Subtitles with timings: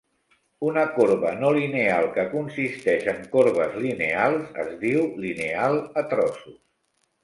[0.69, 6.63] Una corba no lineal que consisteix en corbes lineals es diu lineal a trossos.